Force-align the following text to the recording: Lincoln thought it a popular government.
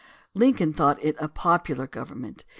Lincoln 0.33 0.73
thought 0.73 0.97
it 1.05 1.15
a 1.19 1.27
popular 1.27 1.85
government. 1.85 2.43